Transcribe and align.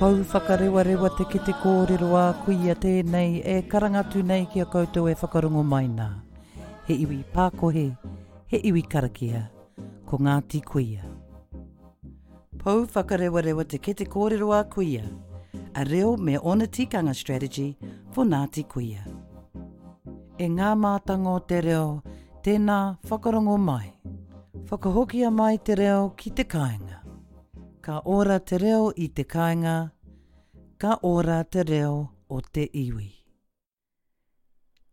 pau 0.00 0.14
whakarewarewa 0.32 1.08
te 1.16 1.24
ki 1.28 1.38
te 1.44 1.52
kōrero 1.60 2.06
a 2.16 2.20
kuia 2.44 2.72
tēnei 2.82 3.42
e 3.44 3.58
karangatū 3.68 4.22
nei 4.24 4.46
ki 4.52 4.62
a 4.62 4.64
koutou 4.64 5.10
e 5.12 5.16
whakarongo 5.20 5.60
mai 5.72 5.90
nā. 5.92 6.06
He 6.88 6.94
iwi 7.02 7.18
pākohe, 7.34 7.82
he 8.48 8.60
iwi 8.70 8.80
karakia, 8.82 9.42
ko 10.08 10.16
Ngāti 10.16 10.62
Kuia. 10.64 11.04
Pau 12.62 12.86
whakarewarewa 12.94 13.66
te 13.68 13.76
ki 13.78 13.92
kōrero 14.14 14.54
a 14.56 14.62
kuia, 14.64 15.04
a 15.74 15.84
reo 15.84 16.16
me 16.16 16.38
ona 16.40 16.66
tikanga 16.66 17.12
strategy 17.14 17.76
for 18.12 18.24
Ngāti 18.24 18.64
Kuia. 18.68 19.04
E 20.40 20.46
ngā 20.48 20.70
mātango 20.80 21.36
te 21.46 21.60
reo, 21.60 22.00
tēnā 22.40 22.80
whakarongo 23.04 23.58
mai. 23.60 23.92
Whakahokia 24.70 25.28
mai 25.30 25.58
te 25.58 25.74
reo 25.76 26.14
ki 26.16 26.30
te 26.40 26.44
kāinga 26.48 26.99
ka 27.90 28.00
ora 28.16 28.36
te 28.48 28.54
reo 28.62 28.92
i 29.04 29.06
te 29.16 29.24
kāinga, 29.32 29.76
ka 30.82 30.92
ora 31.08 31.36
te 31.52 31.62
reo 31.70 31.94
o 32.30 32.36
te 32.54 32.68
iwi. 32.82 33.08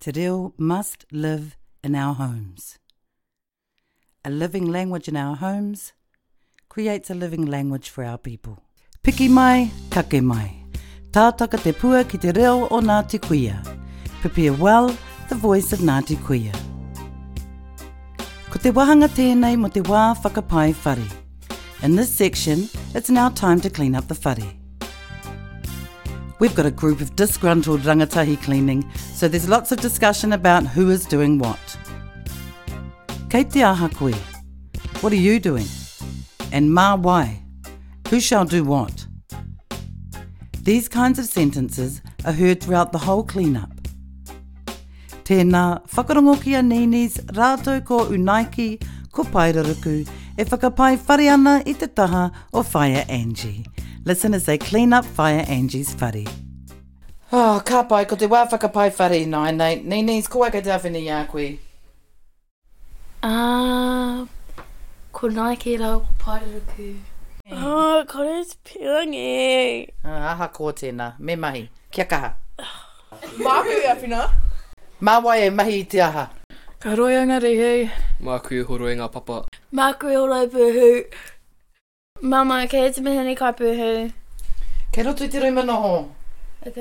Te 0.00 0.10
reo 0.16 0.54
must 0.56 1.04
live 1.12 1.50
in 1.86 1.92
our 1.94 2.14
homes. 2.14 2.78
A 4.24 4.30
living 4.30 4.66
language 4.76 5.08
in 5.12 5.16
our 5.24 5.36
homes 5.36 5.92
creates 6.70 7.10
a 7.10 7.14
living 7.14 7.44
language 7.54 7.90
for 7.90 8.02
our 8.02 8.16
people. 8.16 8.56
Piki 9.04 9.28
mai, 9.28 9.70
kake 9.90 10.22
mai. 10.22 10.48
Tātaka 11.12 11.60
te 11.66 11.72
pua 11.76 12.00
ki 12.08 12.18
te 12.24 12.30
reo 12.40 12.62
o 12.70 12.80
Ngāti 12.80 13.20
Kuia. 13.28 13.58
Prepare 14.22 14.54
well 14.54 14.88
the 15.28 15.34
voice 15.34 15.70
of 15.74 15.80
Ngāti 15.90 16.16
Kuia. 16.24 16.56
Ko 18.50 18.56
te 18.64 18.72
wahanga 18.80 19.12
tēnei 19.20 19.54
mo 19.58 19.68
te 19.68 19.84
wā 19.92 20.08
whakapai 20.16 20.70
whare. 20.80 21.04
In 21.82 21.94
this 21.94 22.08
section, 22.10 22.62
it's 22.96 23.10
now 23.10 23.28
time 23.28 23.60
to 23.60 23.68
clean 23.68 23.94
up 23.94 24.08
the 24.08 24.18
whare. 24.24 24.54
We've 26.38 26.54
got 26.54 26.64
a 26.64 26.70
group 26.70 27.02
of 27.02 27.14
disgruntled 27.14 27.80
rangatahi 27.82 28.42
cleaning, 28.42 28.90
so 29.12 29.28
there's 29.28 29.50
lots 29.50 29.70
of 29.70 29.80
discussion 29.80 30.32
about 30.32 30.66
who 30.66 30.88
is 30.88 31.04
doing 31.04 31.36
what. 31.38 31.60
Kei 33.28 33.44
te 33.44 33.62
aha 33.62 33.88
koe, 33.88 34.12
what 35.02 35.12
are 35.12 35.22
you 35.28 35.38
doing? 35.38 35.66
And 36.52 36.72
ma 36.72 36.94
wai, 36.94 37.42
who 38.08 38.18
shall 38.18 38.46
do 38.46 38.64
what? 38.64 39.06
These 40.62 40.88
kinds 40.88 41.18
of 41.18 41.26
sentences 41.26 42.00
are 42.24 42.32
heard 42.32 42.62
throughout 42.62 42.92
the 42.92 42.98
whole 43.08 43.24
clean-up. 43.24 43.72
Tēnā 45.28 45.86
whakarongo 45.90 46.42
ki 46.42 46.54
a 46.54 46.60
nīnis, 46.62 47.20
rātou 47.40 47.84
ko 47.84 48.06
unaiki, 48.06 48.82
ko 49.12 49.22
pairaruku, 49.24 50.06
e 50.38 50.44
whakapai 50.44 50.94
whare 51.08 51.26
ana 51.32 51.52
i 51.72 51.74
te 51.82 51.86
taha 51.98 52.22
o 52.52 52.62
Fire 52.62 53.04
Angie. 53.08 53.64
Listen 54.04 54.34
as 54.34 54.44
they 54.44 54.58
clean 54.58 54.92
up 54.92 55.04
Fire 55.04 55.44
Angie's 55.48 55.94
whare. 56.00 56.24
Oh, 57.32 57.60
ka 57.64 57.82
pai, 57.82 58.04
ko 58.04 58.14
te 58.16 58.26
wā 58.26 58.42
whakapai 58.50 58.90
whare 58.98 59.26
nai, 59.34 59.50
nei, 59.62 59.74
nei, 59.92 60.02
nei, 60.10 60.22
ko 60.34 60.44
aga 60.44 60.60
dawhini 60.68 61.02
a 61.16 61.24
koe. 61.32 61.46
Ah, 63.22 64.26
ko 65.12 65.26
nai 65.28 65.54
ki 65.56 65.78
rau 65.78 66.00
ko 66.00 66.12
pāruku. 66.24 66.90
Oh, 67.52 68.04
ko 68.06 68.28
reis 68.28 68.54
pirangi. 68.68 69.88
Ah, 70.04 70.22
aha 70.34 70.48
ko 70.48 70.70
tēnā, 70.82 71.12
me 71.18 71.34
mahi, 71.46 71.68
kia 71.90 72.04
kaha. 72.04 72.34
Mā 73.48 73.60
kui 73.68 73.82
awhina. 73.94 74.28
Mā 75.00 75.18
e 75.46 75.50
mahi 75.50 75.80
i 75.80 75.84
te 75.84 76.00
aha. 76.00 76.28
Ka 76.86 76.92
roianga 76.94 77.36
rei 77.42 77.54
hei. 77.58 77.86
Mā 78.26 78.36
kui 78.46 78.60
horoi 78.66 78.92
ngā 78.98 79.06
papa. 79.10 79.40
Mā 79.74 79.86
kui 79.98 80.12
horoi 80.14 80.44
pūhu. 80.52 80.90
Mama, 82.34 82.58
kei 82.74 82.92
te 82.94 83.02
mihini 83.06 83.32
ka 83.40 83.48
pūhu. 83.60 83.88
Kei 84.94 85.02
roto 85.08 85.26
i 85.26 85.30
te 85.34 85.40
rei 85.42 85.50
mana 85.56 85.80
ho. 85.86 85.90
Ok. 86.68 86.78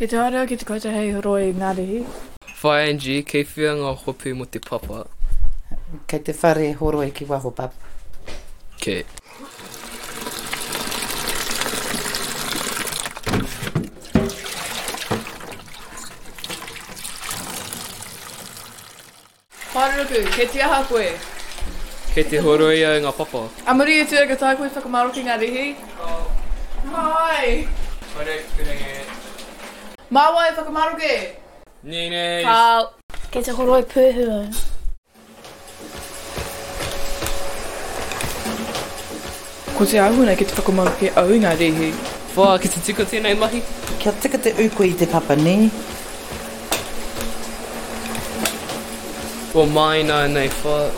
Kei 0.00 0.10
te 0.12 0.20
hara, 0.20 0.44
kei 0.50 0.60
te 0.60 0.68
koita 0.68 0.92
hei 0.92 1.14
horoi 1.16 1.48
ngā 1.62 1.72
rei. 1.80 2.02
Whai 2.60 2.76
Angie, 2.90 3.22
kei 3.32 3.48
whia 3.54 3.72
ngā 3.80 3.94
hopi 4.04 4.34
mo 4.42 4.44
te 4.44 4.60
papa. 4.68 5.06
Kei 6.12 6.20
te 6.28 6.36
whare 6.42 6.68
horoi 6.84 7.08
ki 7.16 7.30
waho 7.32 7.56
papa. 7.62 7.96
Kei. 8.84 9.06
Pāreruku, 19.72 20.18
ke 20.36 20.44
te 20.52 20.60
aha 20.60 20.78
koe? 20.84 21.04
Ke 22.14 22.20
te 22.30 22.36
horoi 22.46 22.82
a 22.84 22.88
ngā 23.04 23.12
papa. 23.18 23.40
muri 23.76 23.94
e 24.00 24.04
tūra 24.04 24.26
ka 24.28 24.34
tā 24.42 24.50
koe 24.56 24.66
whakamaro 24.74 25.08
ki 25.14 25.22
ngā 25.24 25.36
rehi? 25.40 25.62
Oh. 25.98 26.26
Hi! 26.96 27.64
Hore, 28.12 28.34
kune 28.58 28.74
ngē. 28.80 29.00
Māua 30.16 30.42
e 30.48 30.52
whakamaro 30.58 30.98
ke? 31.00 31.14
Nē, 31.88 32.04
nē. 32.14 32.24
Ke 33.32 33.42
te 33.48 33.54
horoi 33.60 33.80
e 33.86 33.88
pūhua. 33.94 34.42
Ko 39.80 39.86
te 39.94 40.02
ahuna 40.08 40.36
ke 40.42 40.50
te 40.52 40.60
whakamaro 40.60 40.92
ke 41.00 41.14
au 41.24 41.40
ngā 41.46 41.56
rehi? 41.64 41.90
Whā, 42.36 42.50
ke 42.60 42.74
te 42.76 42.84
tika 42.90 43.08
tēnei 43.14 43.40
mahi? 43.46 43.64
Kia 44.04 44.12
tika 44.20 44.38
te 44.48 44.52
uko 44.68 44.84
i 44.90 44.92
te 45.04 45.08
papa, 45.16 45.36
nei. 45.48 45.70
Well, 49.54 49.66
mine 49.66 50.10
are 50.10 50.24
in 50.24 50.32
their 50.32 50.48
foot. 50.48 50.90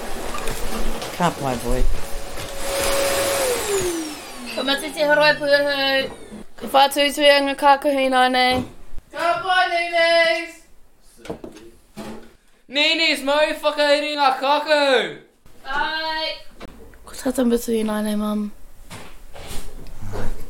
Ka 1.18 1.30
pai, 1.38 1.56
boy. 1.64 1.82
Ka 4.54 4.62
mati 4.62 4.90
te 4.94 5.00
harai 5.10 5.32
puhuhu. 5.38 6.08
Ka 6.60 6.66
whātutui 6.74 7.30
anga 7.36 7.54
kākuhi 7.62 8.04
nā 8.12 8.20
nei. 8.34 8.62
Ka 9.16 9.32
pai, 9.46 9.66
nīnīs! 9.72 10.52
Nīnīs, 12.76 13.24
mau 13.30 13.40
whakairi 13.66 14.12
ngā 14.20 14.30
kākuhu! 14.42 14.94
Ai! 15.66 16.26
Ko 17.06 17.12
tata 17.22 17.42
mbitu 17.48 17.70
i 17.74 17.76
nā 17.90 17.96
nei, 18.06 18.14
mam? 18.22 18.40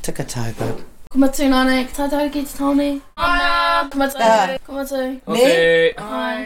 Tika 0.03 0.25
tau, 0.35 0.51
bud. 0.61 0.77
Ko 1.09 1.17
matu 1.25 1.45
nā 1.57 1.61
nei, 1.73 1.83
ka 1.89 1.93
tātau 2.05 2.25
ki 2.37 2.43
te 2.45 2.53
tāone. 2.61 2.91
Ko 3.17 3.23
matu. 3.25 3.45
Ah. 4.29 4.47
Ko 4.67 4.71
matu. 4.83 5.03
Ok. 5.25 5.37
Hi. 6.13 6.41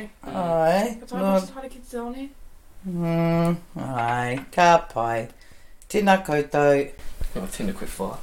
Nej. 0.58 0.98
Jag 1.00 1.08
tar 1.08 1.18
no... 1.18 1.32
Harry 2.04 2.28
Mm, 2.86 3.56
nej, 3.74 4.40
kapai. 4.54 5.26
Tēnā 5.90 6.14
koutou. 6.22 6.84
Oh, 7.36 7.48
tēnā 7.56 7.74
koe 7.78 8.16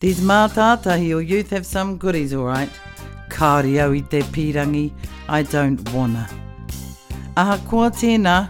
These 0.00 0.22
mātātahi 0.24 1.14
or 1.14 1.20
youth 1.22 1.50
have 1.50 1.64
some 1.64 1.96
goodies, 1.96 2.34
all 2.34 2.44
right. 2.44 2.68
Kārio 3.30 3.94
i 3.96 4.00
te 4.00 4.20
pirangi, 4.22 4.90
I 5.28 5.42
don't 5.44 5.80
wanna. 5.92 6.26
Aha 7.36 7.56
kua 7.70 7.90
tēnā. 7.90 8.48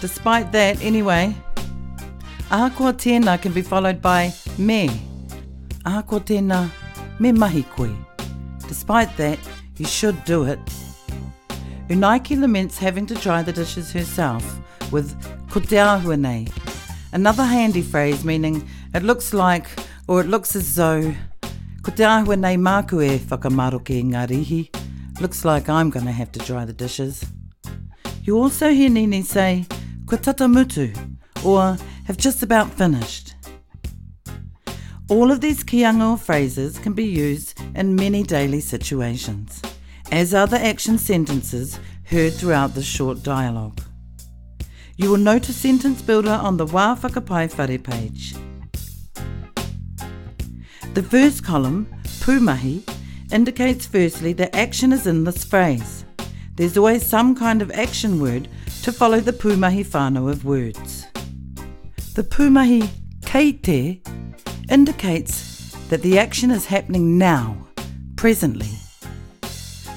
Despite 0.00 0.52
that, 0.52 0.82
anyway. 0.82 1.34
Aha 2.50 2.70
kua 2.76 2.92
tēnā 2.92 3.40
can 3.42 3.52
be 3.52 3.62
followed 3.62 4.00
by 4.02 4.30
me. 4.58 4.90
Aha 5.86 6.02
kua 6.02 6.20
tēnā, 6.20 6.68
me 7.18 7.32
mahi 7.32 7.62
koe. 7.74 7.90
Despite 8.68 9.16
that, 9.16 9.38
you 9.78 9.86
should 9.86 10.22
do 10.24 10.44
it 10.44 10.58
Unaiki 11.88 12.38
laments 12.40 12.78
having 12.78 13.06
to 13.06 13.14
dry 13.14 13.42
the 13.44 13.52
dishes 13.52 13.92
herself 13.92 14.58
with 14.90 15.14
koteahuane, 15.50 16.50
another 17.12 17.44
handy 17.44 17.80
phrase 17.80 18.24
meaning 18.24 18.68
it 18.92 19.04
looks 19.04 19.32
like 19.32 19.68
or 20.08 20.20
it 20.20 20.26
looks 20.26 20.56
as 20.56 20.74
though. 20.74 21.14
Koteahuane 21.82 22.58
makue 22.58 23.18
whakamaroke 23.18 24.02
ngā 24.02 25.20
Looks 25.20 25.44
like 25.44 25.68
I'm 25.68 25.88
going 25.90 26.06
to 26.06 26.12
have 26.12 26.32
to 26.32 26.40
dry 26.40 26.64
the 26.64 26.72
dishes. 26.72 27.24
You 28.24 28.36
also 28.36 28.70
hear 28.70 28.88
Nini 28.90 29.22
say, 29.22 29.64
Kotata 30.06 30.48
mutu, 30.52 30.90
or 31.44 31.76
have 32.06 32.16
just 32.16 32.42
about 32.42 32.68
finished. 32.72 33.34
All 35.08 35.30
of 35.30 35.40
these 35.40 35.62
kianga 35.62 36.18
phrases 36.18 36.80
can 36.80 36.92
be 36.94 37.04
used 37.04 37.54
in 37.76 37.94
many 37.94 38.24
daily 38.24 38.60
situations 38.60 39.62
as 40.12 40.32
are 40.32 40.46
the 40.46 40.60
action 40.60 40.98
sentences 40.98 41.78
heard 42.04 42.32
throughout 42.34 42.74
this 42.74 42.84
short 42.86 43.22
dialogue. 43.22 43.80
You 44.96 45.10
will 45.10 45.16
note 45.18 45.48
a 45.48 45.52
sentence 45.52 46.00
builder 46.00 46.30
on 46.30 46.56
the 46.56 46.66
Wā 46.66 46.98
Whakapai 46.98 47.50
Whare 47.58 47.78
page. 47.78 48.34
The 50.94 51.02
first 51.02 51.44
column, 51.44 51.92
Pumahi, 52.24 52.82
indicates 53.32 53.86
firstly 53.86 54.32
that 54.34 54.54
action 54.56 54.92
is 54.92 55.06
in 55.06 55.24
this 55.24 55.44
phrase. 55.44 56.04
There's 56.54 56.78
always 56.78 57.04
some 57.04 57.34
kind 57.34 57.60
of 57.60 57.70
action 57.72 58.20
word 58.22 58.48
to 58.82 58.92
follow 58.92 59.20
the 59.20 59.32
Pumahi 59.32 59.84
whānau 59.84 60.30
of 60.30 60.44
words. 60.46 61.06
The 62.14 62.22
Pumahi 62.22 62.88
Keite 63.20 64.00
indicates 64.70 65.72
that 65.88 66.02
the 66.02 66.18
action 66.18 66.50
is 66.50 66.64
happening 66.64 67.18
now, 67.18 67.66
presently. 68.16 68.68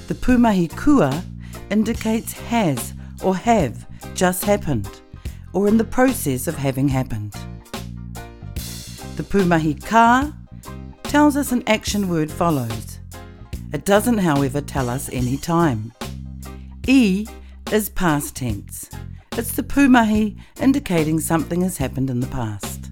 The 0.09 0.15
pumahi 0.15 0.75
kua 0.75 1.23
indicates 1.69 2.33
has 2.33 2.95
or 3.23 3.35
have 3.35 3.85
just 4.15 4.44
happened 4.44 4.89
or 5.53 5.67
in 5.67 5.77
the 5.77 5.83
process 5.83 6.47
of 6.47 6.56
having 6.57 6.88
happened. 6.88 7.31
The 9.17 9.21
pumahi 9.21 9.79
ka 9.85 10.33
tells 11.03 11.38
us 11.38 11.51
an 11.51 11.61
action 11.67 12.09
word 12.09 12.31
follows. 12.31 12.97
It 13.71 13.85
doesn't, 13.85 14.17
however, 14.17 14.61
tell 14.61 14.89
us 14.89 15.11
any 15.13 15.38
time. 15.38 15.94
E 16.88 17.27
is 17.71 17.89
past 17.89 18.35
tense. 18.35 18.89
It's 19.33 19.51
the 19.51 19.61
pumahi 19.61 20.39
indicating 20.59 21.19
something 21.19 21.61
has 21.61 21.77
happened 21.77 22.09
in 22.09 22.19
the 22.19 22.33
past. 22.39 22.89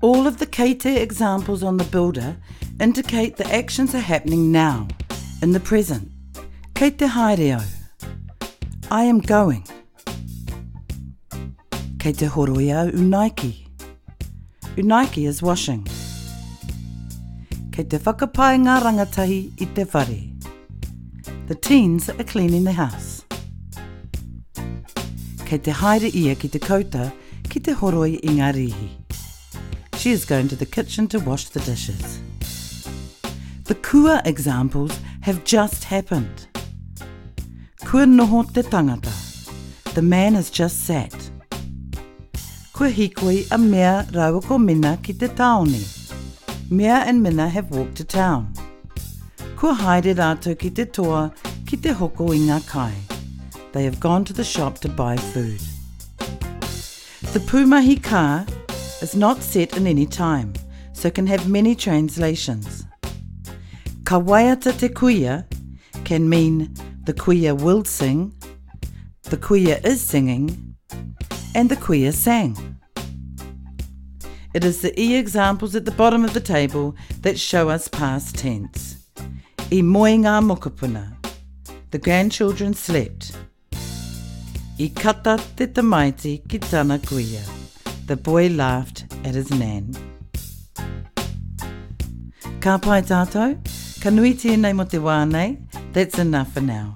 All 0.00 0.26
of 0.26 0.38
the 0.38 0.46
kete 0.48 0.96
examples 1.00 1.62
on 1.62 1.76
the 1.76 1.84
builder 1.84 2.38
indicate 2.80 3.36
the 3.36 3.46
actions 3.54 3.94
are 3.94 4.00
happening 4.00 4.50
now 4.50 4.88
in 5.44 5.52
the 5.52 5.60
present. 5.60 6.08
Kei 6.74 6.90
te 6.90 7.06
haere 7.06 7.50
au. 7.58 7.62
I 9.02 9.08
am 9.12 9.20
going. 9.20 9.62
Kei 12.02 12.12
te 12.16 12.26
horoi 12.34 12.70
au 12.74 12.86
unaiki. 13.02 13.50
Unaiki 14.80 15.26
is 15.32 15.42
washing. 15.48 15.82
Kei 17.74 17.84
te 17.84 17.98
whakapai 18.06 18.54
ngā 18.64 18.78
rangatahi 18.86 19.36
i 19.60 19.68
te 19.76 19.84
whare. 19.92 20.16
The 21.50 21.54
teens 21.68 22.08
are 22.14 22.24
cleaning 22.32 22.64
the 22.64 22.72
house. 22.80 23.12
Kei 25.50 25.58
te 25.68 25.72
haere 25.84 26.08
ia 26.22 26.34
ki 26.44 26.48
te 26.48 26.58
kouta 26.70 27.12
ki 27.50 27.60
te 27.68 27.72
horoi 27.82 28.14
i 28.16 28.38
ngā 28.40 28.48
rihi. 28.60 28.88
She 30.00 30.10
is 30.18 30.24
going 30.24 30.48
to 30.48 30.56
the 30.56 30.70
kitchen 30.78 31.06
to 31.08 31.18
wash 31.30 31.50
the 31.50 31.60
dishes. 31.72 32.20
The 33.68 33.74
kua 33.74 34.22
examples 34.24 35.00
have 35.24 35.42
just 35.44 35.84
happened. 35.84 36.46
Kua 37.82 38.04
noho 38.04 38.42
te 38.52 38.60
tangata. 38.60 39.12
The 39.94 40.02
man 40.02 40.34
has 40.34 40.50
just 40.50 40.84
sat. 40.84 41.14
Kua 42.74 42.90
hikoi 42.90 43.48
a 43.50 43.56
mea 43.56 44.06
ko 44.46 44.58
mina 44.58 44.98
ki 45.02 45.14
te 45.14 45.28
taone. 45.28 45.80
Mea 46.70 47.04
and 47.08 47.22
mina 47.22 47.48
have 47.48 47.70
walked 47.70 47.96
to 47.96 48.04
town. 48.04 48.52
Kua 49.56 49.72
haere 49.72 50.12
rātou 50.22 50.58
ki 50.58 50.68
te 50.68 50.84
toa 50.84 51.32
ki 51.66 51.78
te 51.78 51.88
hoko 51.94 52.28
i 52.36 52.40
ngā 52.46 52.60
kai. 52.68 52.92
They 53.72 53.84
have 53.84 53.98
gone 54.00 54.26
to 54.26 54.34
the 54.34 54.44
shop 54.44 54.78
to 54.80 54.90
buy 54.90 55.16
food. 55.16 55.58
The 57.32 57.40
pumahi 57.52 58.02
ka 58.02 58.44
is 59.00 59.14
not 59.16 59.40
set 59.42 59.74
in 59.78 59.86
any 59.86 60.04
time, 60.04 60.52
so 60.92 61.10
can 61.10 61.26
have 61.26 61.48
many 61.48 61.74
translations. 61.74 62.84
Ka 64.04 64.20
waiata 64.20 64.72
te 64.78 64.88
kuia 64.88 65.46
can 66.04 66.28
mean 66.28 66.68
the 67.06 67.14
kuia 67.14 67.58
will 67.58 67.82
sing, 67.84 68.34
the 69.22 69.36
kuia 69.38 69.82
is 69.82 70.02
singing, 70.02 70.76
and 71.54 71.70
the 71.70 71.76
kuia 71.76 72.12
sang. 72.12 72.54
It 74.52 74.62
is 74.62 74.82
the 74.82 74.92
e 75.00 75.16
examples 75.16 75.74
at 75.74 75.86
the 75.86 75.90
bottom 76.02 76.22
of 76.22 76.34
the 76.34 76.40
table 76.42 76.94
that 77.22 77.40
show 77.40 77.70
us 77.70 77.88
past 77.88 78.36
tense. 78.36 78.84
I 79.18 79.76
e 79.76 79.80
moi 79.82 80.10
ngā 80.12 80.36
mokapuna. 80.50 81.04
The 81.90 81.98
grandchildren 81.98 82.74
slept. 82.74 83.32
I 83.72 83.78
e 84.84 84.88
kata 84.90 85.38
te 85.56 85.64
tamaiti 85.66 86.46
ki 86.46 86.58
tana 86.58 86.98
kuia. 86.98 87.42
The 88.06 88.16
boy 88.16 88.48
laughed 88.50 89.06
at 89.24 89.34
his 89.34 89.50
nan. 89.50 89.94
Ka 92.60 92.76
pai 92.76 92.76
tātou? 92.76 92.78
Ka 92.78 92.78
pai 92.86 93.02
tātou? 93.02 93.73
Ka 94.04 94.10
nui 94.12 94.34
tēnei 94.36 94.74
mo 94.76 94.84
te 94.84 94.98
wā 95.00 95.22
that's 95.94 96.18
enough 96.18 96.52
for 96.52 96.60
now. 96.60 96.94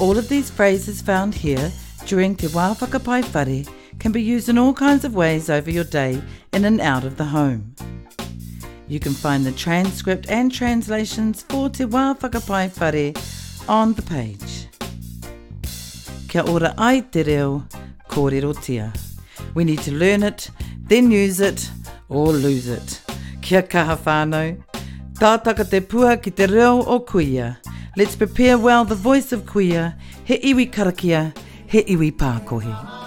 All 0.00 0.16
of 0.16 0.30
these 0.30 0.48
phrases 0.48 1.02
found 1.02 1.34
here 1.34 1.70
during 2.06 2.34
te 2.34 2.46
wā 2.46 2.74
whakapai 2.74 3.20
whare 3.34 3.64
can 3.98 4.12
be 4.12 4.22
used 4.22 4.48
in 4.48 4.56
all 4.56 4.72
kinds 4.72 5.04
of 5.04 5.14
ways 5.14 5.50
over 5.50 5.70
your 5.70 5.84
day 5.84 6.18
in 6.54 6.64
and 6.64 6.80
out 6.80 7.04
of 7.04 7.18
the 7.18 7.24
home. 7.26 7.74
You 8.88 8.98
can 8.98 9.12
find 9.12 9.44
the 9.44 9.52
transcript 9.52 10.30
and 10.30 10.50
translations 10.50 11.42
for 11.50 11.68
te 11.68 11.84
wā 11.84 12.18
whakapai 12.18 12.64
whare 12.80 13.12
on 13.68 13.92
the 13.92 14.00
page. 14.00 14.68
Kia 16.30 16.48
ora 16.48 16.74
ai 16.78 17.00
te 17.00 17.24
reo, 17.24 17.66
kōrero 18.08 18.54
tia. 18.64 18.90
We 19.52 19.64
need 19.64 19.80
to 19.80 19.92
learn 19.92 20.22
it, 20.22 20.48
then 20.80 21.10
use 21.10 21.40
it, 21.40 21.70
or 22.08 22.28
lose 22.32 22.68
it. 22.68 23.02
Kia 23.42 23.60
kaha 23.62 23.98
whānau. 23.98 24.62
Tātaka 25.16 25.64
te 25.64 25.78
pua 25.80 26.10
ki 26.20 26.30
te 26.36 26.46
reo 26.50 26.82
o 26.94 26.98
kuia. 27.08 27.54
Let's 27.96 28.16
prepare 28.16 28.58
well 28.58 28.84
the 28.84 28.94
voice 28.94 29.32
of 29.32 29.46
kuia, 29.48 29.96
he 30.24 30.36
iwi 30.52 30.70
karakia, 30.70 31.32
he 31.66 31.82
iwi 31.84 32.12
pākohi. 32.12 32.76
Oh. 32.78 33.05